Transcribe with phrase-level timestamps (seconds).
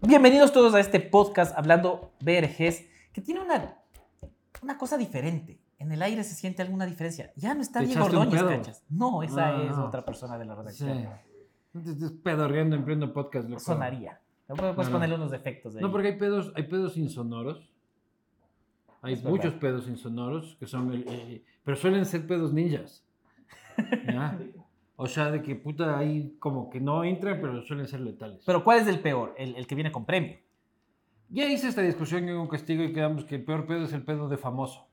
[0.00, 3.76] Bienvenidos todos a este podcast hablando BRGs, que tiene una,
[4.62, 5.60] una cosa diferente.
[5.78, 7.32] En el aire se siente alguna diferencia.
[7.36, 8.42] Ya no está ¿Te Diego Ordóñez?
[8.42, 8.84] ¿cachas?
[8.88, 9.62] No, esa Ah.
[9.70, 10.58] es otra persona de la Sí.
[10.84, 11.08] redacción.
[11.72, 13.60] No te estés pedorreando en pleno podcast, loco.
[13.60, 14.20] Sonaría.
[14.46, 14.90] Puedes No, no.
[14.90, 15.92] ponerle unos efectos de No, ahí.
[15.92, 17.70] porque hay pedos, hay pedos insonoros.
[19.02, 19.60] Hay Es muchos verdad.
[19.60, 23.04] pedos insonoros que son, el- eh, pero suelen ser pedos ninjas.
[24.08, 24.38] ¿Ya?
[25.00, 28.42] O sea, de que puta ahí como que no entran, pero suelen ser letales.
[28.44, 29.32] Pero ¿cuál es el peor?
[29.38, 30.36] El, el que viene con premio.
[31.28, 34.02] ya hice esta discusión en un castigo y quedamos que el peor pedo es el
[34.02, 34.88] pedo de famoso.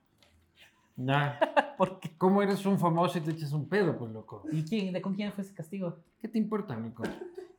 [0.95, 1.39] ¿Ya?
[1.79, 4.43] Porque, ¿Cómo eres un famoso y te echas un pedo, pues loco?
[4.51, 5.97] ¿Y quién, de con quién fue ese castigo?
[6.21, 7.01] ¿Qué te importa, loco?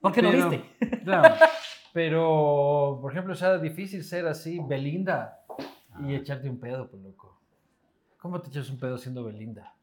[0.00, 0.62] ¿Por qué no viste?
[1.02, 1.34] Claro.
[1.92, 5.40] Pero, por ejemplo, o sea, difícil ser así, Belinda,
[5.98, 7.40] y echarte un pedo, pues loco.
[8.18, 9.74] ¿Cómo te echas un pedo siendo Belinda?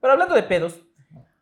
[0.00, 0.80] Pero hablando de pedos,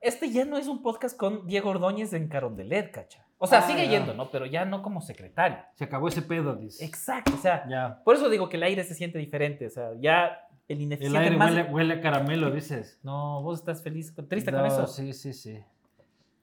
[0.02, 3.26] este ya no es un podcast con Diego Ordóñez en Carondelet, cacha.
[3.38, 3.92] O sea, Ah, sigue ya.
[3.98, 4.30] yendo, ¿no?
[4.30, 5.58] Pero ya no como secretario.
[5.74, 6.84] Se acabó ese pedo, dice.
[6.84, 8.00] Exacto, o sea, Ya.
[8.04, 9.66] por eso digo que el aire se siente diferente.
[9.66, 11.50] O sea, ya el El ineficiente aire más...
[11.50, 13.00] huele, huele a caramelo, dices.
[13.02, 14.86] No, vos estás feliz, triste con No, eso.
[14.86, 15.58] Sí, sí, sí.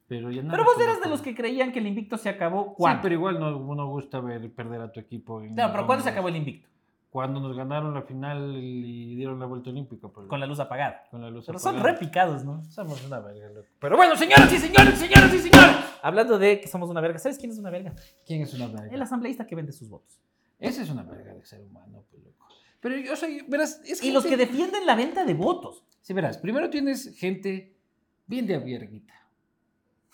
[0.08, 2.70] Pero ya nada, Pero vos eras de los que creían que el invicto se acabó.
[2.70, 3.02] Sí, ¿Cuándo?
[3.04, 5.42] pero igual no, no gusta ver perder a tu equipo.
[5.42, 6.68] en- Claro, pero ¿cuándo se acabó el invicto?
[7.10, 10.08] Cuando nos ganaron la final y dieron la vuelta olímpica.
[10.10, 11.04] Pues, Con la luz apagada.
[11.10, 11.94] con la luz Pero son apagada.
[11.94, 12.64] re picados, ¿no?
[12.66, 13.68] Somos una verga, loco.
[13.80, 15.76] Pero bueno, señoras y señores, señoras y señores.
[16.04, 17.94] Hablando de que somos una verga, ¿sabes quién es una verga?
[18.28, 18.94] ¿Quién es una verga?
[18.94, 20.20] El asambleísta que vende sus votos.
[20.60, 22.46] Ese es una verga de ser humano, pues loco.
[22.80, 25.84] Pero, o sea, verás, es Y los que gente- defienden la venta de votos.
[26.02, 27.76] Sí, verás, primero tienes gente
[28.28, 29.14] bien de avierguita,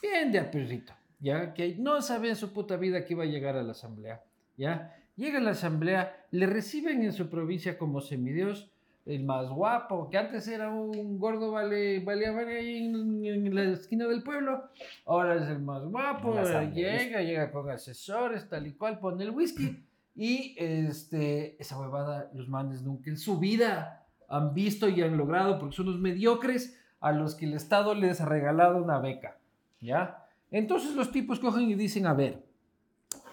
[0.02, 1.54] bien de aperrito, ¿ya?
[1.54, 4.24] Que no sabe en su puta vida que iba a llegar a la asamblea,
[4.58, 4.96] ¿ya?
[5.16, 8.70] Llega a la asamblea, le reciben en su provincia como semidios,
[9.06, 13.64] el más guapo, que antes era un gordo vale, valía verga ahí en, en la
[13.64, 14.64] esquina del pueblo,
[15.06, 17.04] ahora es el más guapo, asambleísta.
[17.04, 22.50] llega, llega con asesores, tal y cual, pone el whisky, y este, esa huevada los
[22.50, 27.12] manes nunca en su vida han visto y han logrado, porque son los mediocres a
[27.12, 29.38] los que el Estado les ha regalado una beca,
[29.82, 30.26] ¿ya?
[30.50, 32.44] Entonces los tipos cogen y dicen, a ver,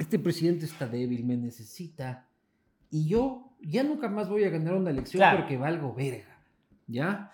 [0.02, 2.28] este presidente está débil, me necesita,
[2.90, 5.38] y yo ya nunca más voy a ganar una elección Claro.
[5.38, 6.38] porque valgo verga,
[6.86, 7.30] ¿ya?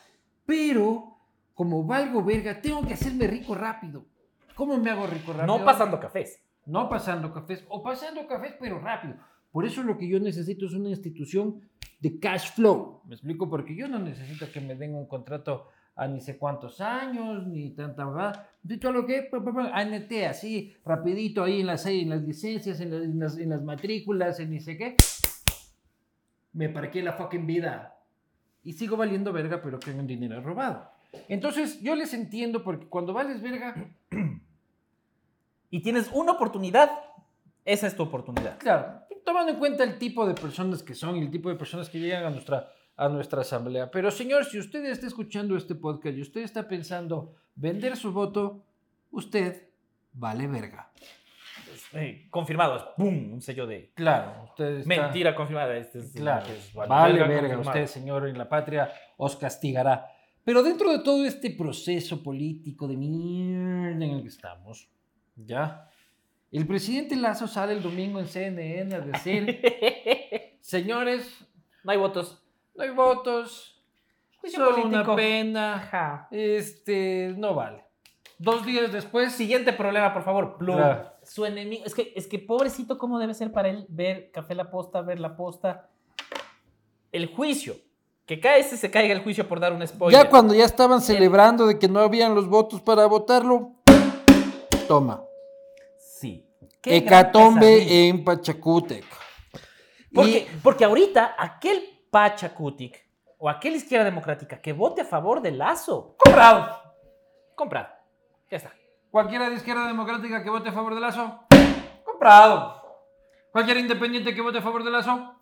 [0.47, 1.17] Pero,
[1.55, 4.07] como valgo verga, tengo que hacerme rico rápido.
[4.55, 5.59] ¿Cómo me hago rico rápido?
[5.59, 6.41] No pasando cafés.
[6.67, 9.17] No pasando cafés, o pasando cafés, pero rápido.
[9.51, 11.61] Por eso lo que yo necesito es una institución
[12.01, 13.01] de cash flow.
[13.07, 13.49] ¿Me explico?
[13.49, 15.69] Porque yo no necesito que me den un contrato
[15.99, 18.47] a ni sé cuántos años, ni tanta verdad.
[18.63, 22.81] Necesito lo que, pa, pa, pa, ANT, así, rapidito, ahí en las, en las licencias,
[22.81, 24.97] en las, en las- en las matrículas, en ni sé qué.
[26.53, 27.97] Me parqué la fucking vida.
[28.65, 30.91] Y sigo valiendo verga, pero que un dinero robado.
[31.29, 33.75] Entonces, yo les entiendo porque cuando vales verga,
[35.71, 36.91] Y tienes una oportunidad,
[37.65, 38.59] esa es tu oportunidad.
[38.59, 41.91] Claro, tomando en cuenta el tipo de personas que son y el tipo de personas
[41.91, 43.91] que llegan a nuestra, a nuestra asamblea.
[43.91, 48.65] Pero señor, si usted está escuchando este podcast y usted está pensando vender su voto,
[49.13, 49.69] usted
[50.13, 50.91] vale verga.
[51.93, 53.33] Eh, confirmado, ¡pum!
[53.33, 54.89] Un sello de Claro, usted está...
[54.89, 55.77] mentira confirmada.
[55.77, 57.61] Este es, Claro, es vale, verga, confirmado.
[57.71, 60.07] usted, señor, en la patria os castigará.
[60.45, 64.91] Pero dentro de todo este proceso político de mierda en el que estamos,
[65.37, 65.89] ¿ya?
[66.51, 69.61] El presidente Lazo sale el domingo en CNN a decir,
[70.61, 71.47] señores,
[71.85, 72.43] no hay votos.
[72.79, 73.77] No hay votos,
[74.41, 75.03] Juicio son político.
[75.13, 76.29] una pena, Ajá.
[76.31, 77.85] este, no vale.
[78.39, 80.57] Dos días después, Siguiente problema, por favor.
[80.59, 80.77] Plum.
[80.77, 81.11] Claro.
[81.25, 81.85] Su enemigo.
[81.85, 85.19] Es que, es que pobrecito, ¿cómo debe ser para él ver Café La Posta, ver
[85.19, 85.89] La Posta?
[87.11, 87.75] El juicio.
[88.27, 90.23] Que cae ese se caiga el juicio por dar un spoiler.
[90.23, 93.73] ya cuando ya estaban celebrando de que no habían los votos para votarlo,
[94.87, 95.25] toma,
[95.99, 96.47] Sí.
[96.81, 99.05] Qué hecatombe en Pachacútec.
[100.15, 103.07] Porque, porque ahorita aquel Pachacutic
[103.39, 106.17] o aquel izquierda democrática que vote a favor de Lazo.
[106.19, 106.77] Comprado.
[107.55, 107.89] Comprado.
[108.51, 108.73] Ya está.
[109.11, 111.41] Cualquiera de izquierda democrática que vote a favor de Lazo,
[112.05, 112.83] comprado.
[113.51, 115.35] Cualquier independiente que vote a favor de Lazo,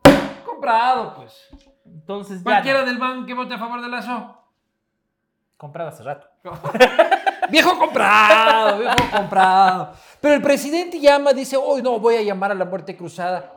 [0.45, 1.49] comprado, pues.
[1.85, 2.43] Entonces.
[2.43, 2.87] Cualquiera no.
[2.87, 4.37] del BAN que vote a favor de Lazo,
[5.57, 6.29] Comprado hace rato.
[7.51, 9.93] Viejo comprado, viejo comprado.
[10.21, 13.56] Pero el presidente llama, dice, hoy no, voy a llamar a la muerte cruzada.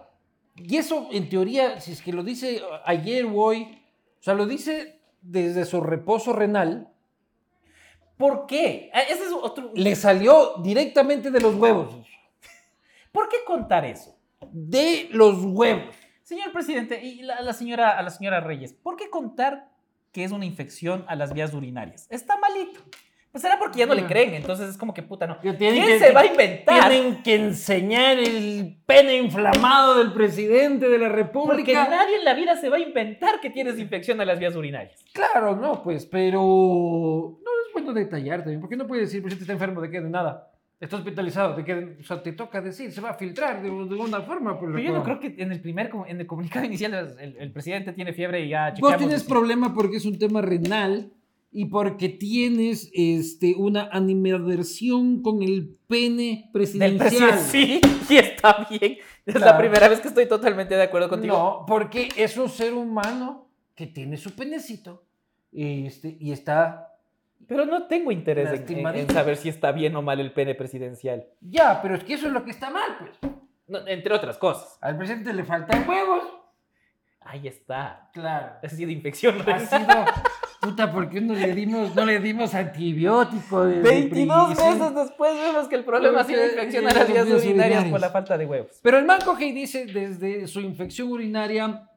[0.64, 3.82] Y eso, en teoría, si es que lo dice ayer o hoy,
[4.20, 6.90] o sea, lo dice desde su reposo renal,
[8.18, 8.92] ¿Por qué?
[8.94, 9.72] Ah, Ese es otro.
[9.74, 11.96] le salió directamente de los huevos.
[13.14, 14.14] ¿Por qué contar eso?
[14.52, 15.96] De los huevos.
[16.22, 19.72] Señor presidente, y la señora, a la señora Reyes, ¿por qué contar
[20.12, 22.08] que es una infección a las vías urinarias?
[22.10, 22.82] Está malito.
[23.31, 25.38] Pues será porque ya no le creen, entonces es como que puta, no.
[25.40, 26.90] ¿Quién que- se va a inventar?
[26.90, 31.88] Tienen que enseñar el pene inflamado del presidente de la Porque República.
[31.88, 35.06] nadie en la vida se va a inventar que tienes infección a las vías urinarias.
[35.14, 36.40] Claro, no, pues, pero
[37.40, 40.10] no es bueno detallar también, porque no puede decir, presidente está enfermo, de qué, de
[40.10, 40.46] nada.
[40.80, 43.75] Está hospitalizado, de qué, o sea, te toca decir, se va a filtrar de, de
[43.75, 44.58] alguna forma.
[44.58, 47.52] Pues, Pero yo no creo que en el primer, en el comunicado inicial, el, el
[47.52, 48.98] presidente tiene fiebre y ya Vos chequeamos.
[48.98, 51.12] tienes si- problema porque es un tema renal
[51.51, 57.40] y porque tienes este, una animadversión con el pene presidencial.
[57.50, 58.98] Sí, y está bien.
[59.25, 59.57] Es la Claro.
[59.60, 61.36] primera vez que estoy totalmente de acuerdo contigo.
[61.36, 65.04] No, porque es un ser humano que tiene su penecito
[65.51, 66.86] este, y está...
[67.48, 71.25] Pero no tengo interés en- en saber si está bien o mal el pene presidencial.
[71.42, 73.31] Ya, pero es que eso es lo que está mal, pues.
[73.68, 74.78] No, entre otras cosas.
[74.81, 76.24] Al presidente le faltan huevos.
[77.22, 78.10] Ahí está.
[78.13, 78.54] Claro.
[78.62, 79.36] Ha sido infección.
[79.50, 80.06] Ha sido...
[80.62, 83.64] Puta, ¿por qué no le dimos, no le dimos antibiótico?
[83.66, 84.72] desde 22 principio?
[84.76, 88.10] meses después vemos que el problema ha sido infección a las vías urinarias por la
[88.10, 88.80] falta de huevos.
[88.84, 91.88] Pero el man coge y dice, desde su infección urinaria, No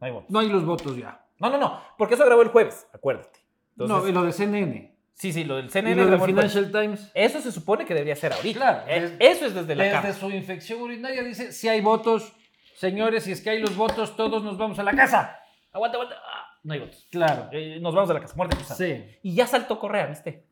[0.00, 0.30] hay votos.
[0.30, 1.24] no hay los votos ya.
[1.38, 3.38] No, no, no, porque eso grabó el jueves, acuérdate.
[3.76, 4.94] no, y lo de CNN.
[5.14, 6.20] sí, sí, lo del Y CNN lo del.
[6.20, 7.10] Financial Times.
[7.14, 8.58] Eso se supone que debería ser ahorita.
[8.58, 10.12] Claro, Eh, desde- eso es desde la Desde cama.
[10.12, 12.34] su infección urinaria dice, si hay votos,
[12.76, 15.38] señores, si es que hay los votos, todos nos vamos a la casa.
[15.72, 16.16] Aguanta, aguanta.
[16.62, 17.08] No hay votos.
[17.10, 17.48] Claro.
[17.52, 18.78] Eh, nos vamos a la casa, muerte cruzada.
[18.78, 19.04] Sí.
[19.22, 20.44] Y ya saltó Correa, ¿viste?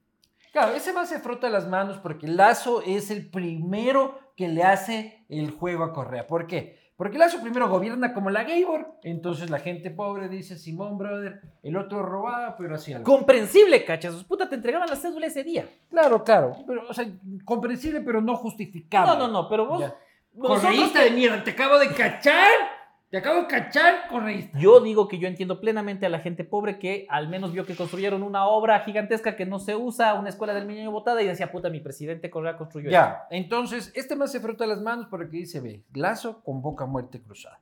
[0.52, 5.24] Claro, ese man se frota las manos porque Lazo es el primero que le hace
[5.28, 6.26] el juego a Correa.
[6.26, 6.78] ¿Por qué?
[6.96, 11.76] Porque Lazo primero gobierna como la Gabor, entonces la gente pobre dice, Simón, brother, el
[11.76, 13.08] otro robaba, pero hacía algo.
[13.08, 14.24] Comprensible, cachas.
[14.24, 15.68] Puta, te entregaban la cédula ese día.
[15.90, 17.06] Claro, claro, pero, o sea,
[17.44, 19.12] comprensible, pero no justificable.
[19.12, 19.84] No, no, no, pero vos.
[20.36, 22.52] Correísta de mierda, te acabo de cachar,
[23.10, 24.58] te acabo de cachar, correísta.
[24.58, 27.74] Yo digo que yo entiendo plenamente a la gente pobre que al menos vio que
[27.74, 31.50] construyeron una obra gigantesca que no se usa, una escuela del niño botada y decía,
[31.50, 32.92] puta, mi presidente Correa construyó esto".
[32.92, 37.60] Ya, entonces, este más se frota las manos porque dice, ve, Lazo convoca muerte cruzada.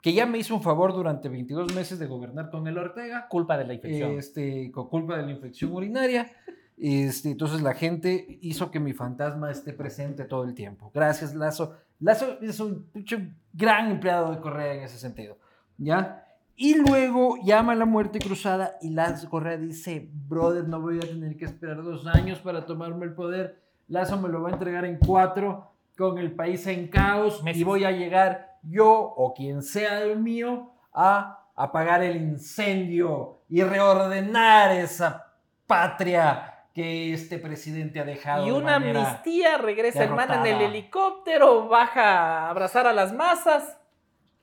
[0.00, 3.58] Que ya me hizo un favor durante 22 meses de gobernar con el Ortega, Culpa
[3.58, 4.12] de la infección.
[4.12, 6.30] este, con culpa de la infección urinaria.
[6.76, 10.90] Este, entonces la gente hizo que mi fantasma esté presente todo el tiempo.
[10.94, 11.74] Gracias, Lazo.
[11.98, 13.18] Lazo es un pucho
[13.52, 15.38] gran empleado de Correa en ese sentido.
[15.78, 16.24] ¿Ya?
[16.54, 21.00] Y luego llama a la muerte cruzada y Lazo Correa dice, brother, no voy a
[21.00, 23.62] tener que esperar dos años para tomarme el poder.
[23.88, 27.84] Lazo me lo va a entregar en cuatro, con el país en caos, y voy
[27.84, 35.32] a llegar yo o quien sea el mío a apagar el incendio y reordenar esa
[35.66, 38.44] patria que este presidente ha dejado.
[38.46, 42.92] Y de una manera- amnistía, regresa el man en el helicóptero, baja a abrazar a
[42.92, 43.78] las masas.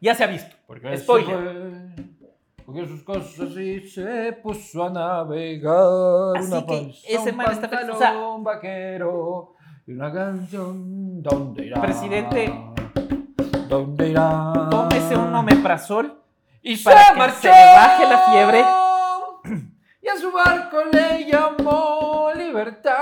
[0.01, 0.55] Ya se ha visto.
[0.65, 1.93] Porque Spoiler.
[1.95, 6.35] fue, porque sus cosas así se puso a navegar.
[6.37, 9.53] Así una que panza, ese un man está feliz, o pantalón sea- vaquero
[9.85, 11.21] y una canción.
[11.21, 11.81] ¿Dónde irá?
[11.81, 12.51] Presidente,
[13.69, 14.51] ¿Dónde irá?
[14.71, 16.19] Tómese un omeprazol.
[16.63, 17.41] Y para se que marchó.
[17.41, 18.63] se le baje la fiebre.
[20.03, 22.93] Y a su barco le llamó libertad.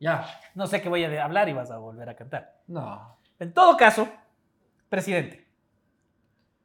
[0.00, 0.26] Ya.
[0.54, 2.60] No sé qué voy a hablar y vas a volver a cantar.
[2.66, 3.18] No.
[3.40, 4.08] En todo caso,
[4.88, 5.46] presidente,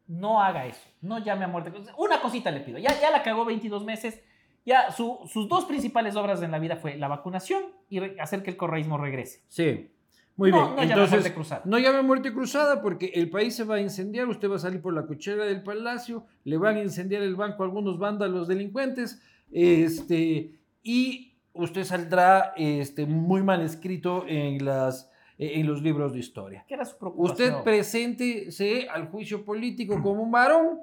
[0.07, 0.81] no haga eso.
[1.01, 1.71] No llame a muerte.
[1.97, 2.77] Una cosita le pido.
[2.77, 4.21] Ya, ya la cagó 22 meses.
[4.65, 8.51] Ya su- sus dos principales obras en la vida fue la vacunación y hacer que
[8.51, 9.43] el correísmo regrese.
[9.49, 9.93] Sí.
[10.35, 10.69] Muy No, bien.
[10.69, 11.61] no llame a Entonces, muerte cruzada.
[11.65, 14.27] no llame muerte cruzada porque el país se va a incendiar.
[14.27, 16.25] Usted va a salir por la cochera del palacio.
[16.43, 19.21] Le van a incendiar el banco a algunos vándalos delincuentes.
[19.51, 26.65] Este, y usted saldrá este, muy mal escrito en, las, en los libros de historia.
[26.67, 27.49] ¿Qué era su preocupación?
[27.49, 30.79] Usted preséntese al juicio político como un varón,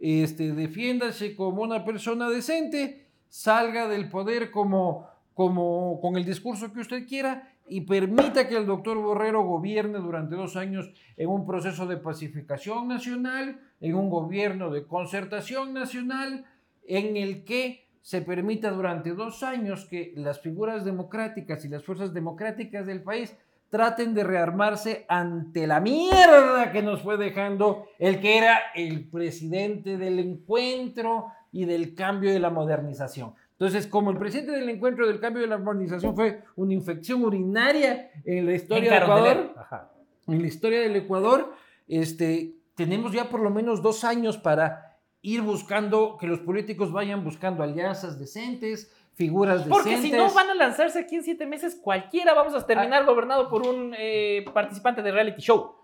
[0.00, 6.80] este, defiéndase como una persona decente, salga del poder como, como con el discurso que
[6.80, 11.86] usted quiera y permita que el doctor Borrero gobierne durante dos años en un proceso
[11.86, 16.44] de pacificación nacional, en un gobierno de concertación nacional,
[16.86, 22.14] en el que se permita durante dos años que las figuras democráticas y las fuerzas
[22.14, 23.36] democráticas del país
[23.70, 29.98] traten de rearmarse ante la mierda que nos fue dejando el que era el presidente
[29.98, 33.34] del encuentro y del cambio de la modernización.
[33.58, 38.10] Entonces, como el presidente del encuentro del cambio de la modernización fue una infección urinaria
[38.24, 39.38] en la historia de En Carondelet.
[39.38, 39.90] Ecuador, Ajá.
[40.28, 41.54] en la historia del Ecuador,
[41.88, 47.24] este, tenemos ya por lo menos dos años para ir buscando, que los políticos vayan
[47.24, 50.12] buscando alianzas decentes, figuras Porque decentes.
[50.12, 53.66] si no van a lanzarse aquí en siete meses, cualquiera vamos a terminar gobernado por
[53.66, 55.74] un eh, participante de reality show.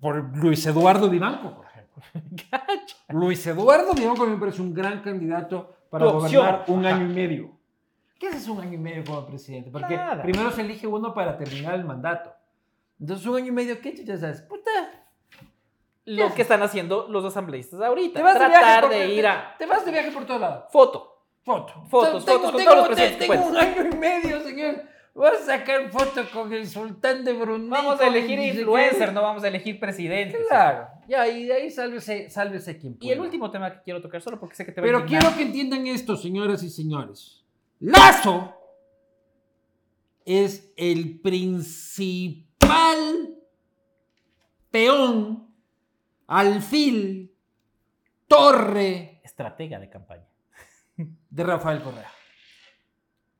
[0.00, 2.02] por, Luis Eduardo Vivanco, por ejemplo.
[3.10, 6.44] Luis Eduardo Vivanco me parece un gran candidato para Tu opción.
[6.44, 7.50] gobernar un año y medio.
[8.18, 9.70] ¿Qué haces un año y medio como presidente?
[9.70, 10.22] Porque Nada.
[10.22, 12.32] primero se elige uno para terminar el mandato.
[12.98, 14.42] Entonces, un año y medio, ¿qué chuchas haces?
[14.42, 14.70] Puta,
[16.06, 18.18] Lo que están haciendo los asambleístas ahorita.
[18.20, 20.24] te vas de viaje Tratar por, de te- ir a Te vas de viaje por
[20.24, 20.66] todo lado.
[20.70, 21.12] foto.
[21.44, 21.84] Foto.
[21.88, 23.46] Fotos, Tengo- fotos con tengo- todos los tengo- Tengo pues.
[23.50, 24.82] un año y medio, señor.
[25.16, 27.70] Voy a sacar foto con el sultán de Brunei.
[27.70, 30.36] Vamos a elegir el- influencer, no vamos a elegir presidente.
[30.48, 30.88] Claro.
[31.08, 33.26] Ya, y de ahí sálvese, sálvese quien Y el pueda.
[33.26, 35.42] último tema que quiero tocar, solo porque sé que te va a Pero quiero que
[35.42, 37.42] entiendan esto, señoras y señores.
[37.80, 38.52] Lazo
[40.26, 43.38] es el principal
[44.70, 45.48] peón,
[46.26, 47.32] alfil,
[48.28, 50.26] torre Estratega de campaña.
[50.96, 52.10] de Rafael Correa.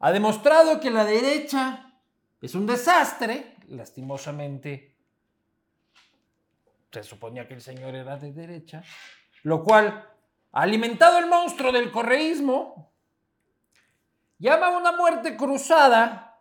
[0.07, 1.93] Ha demostrado que la derecha
[2.41, 4.95] es un desastre, lastimosamente.
[6.93, 8.85] Se suponía que el señor era de derecha,
[9.43, 10.09] lo cual
[10.53, 12.93] ha alimentado el monstruo del correísmo,
[14.39, 16.41] llama a una muerte cruzada,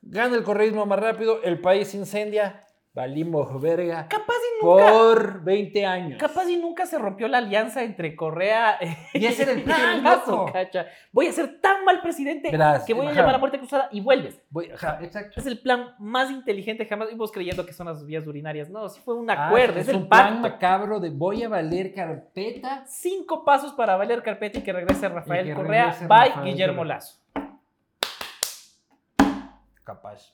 [0.00, 2.64] gana el correísmo más rápido, el país incendia,
[2.96, 6.18] valimos verga Capaz y nunca, por 20 años.
[6.18, 8.78] capaz y nunca se rompió la alianza entre Correa
[9.14, 10.02] Y ese era el plan,
[10.52, 10.86] cacha.
[11.12, 12.50] Voy a ser tan mal presidente
[12.86, 14.42] que voy a llamar a muerte cruzada y vuelves.
[14.50, 15.38] Voy- ajá, exacto.
[15.38, 17.10] Es el plan más inteligente jamás.
[17.10, 18.70] Vimos creyendo que son las vías urinarias.
[18.70, 20.40] No, sí fue un Ah, acuerdo, es, el un plan pacto.
[20.40, 22.84] macabro de voy a valer carpeta.
[22.86, 25.84] Cinco pasos para valer carpeta y que regrese Rafael que Correa.
[25.90, 26.84] regrese Bye, Rafael Guillermo.
[26.84, 27.18] Lazo.
[29.84, 30.32] Capaz.